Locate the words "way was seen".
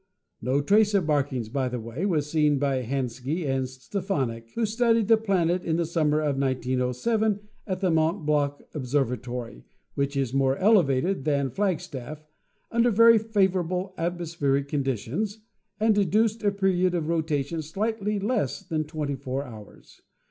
1.79-2.57